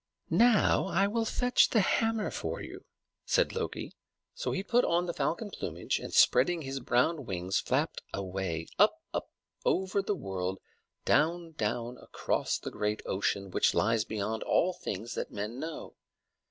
[0.31, 2.85] "Now will I fetch the hammer for you,"
[3.23, 3.93] said Loki.
[4.33, 9.03] So he put on the falcon plumage, and, spreading his brown wings, flapped away up,
[9.13, 9.29] up,
[9.63, 10.57] over the world,
[11.05, 15.93] down, down, across the great ocean which lies beyond all things that men know.